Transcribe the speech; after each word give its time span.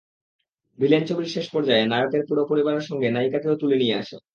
Villain 0.79 1.03
ছবির 1.05 1.29
শেষ 1.35 1.45
পর্যায়ে 1.53 1.83
নায়কের 1.85 2.23
পুরো 2.29 2.41
পরিবারের 2.49 2.87
সঙ্গে 2.89 3.07
নায়িকাকেও 3.09 3.59
তুলে 3.61 3.77
নিয়ে 3.77 3.99
আসে। 4.01 4.17